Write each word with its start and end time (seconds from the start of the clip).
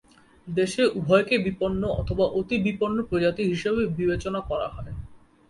দেশে 0.47 0.83
উভয়কে 0.99 1.35
বিপন্ন 1.37 1.81
অথবা 2.01 2.25
অতি 2.39 2.55
বিপন্ন 2.57 2.97
প্রজাতি 3.03 3.43
হিসেবে 3.43 3.81
বিবেচনা 3.97 4.39
করা 4.49 4.67
হয়। 4.67 4.93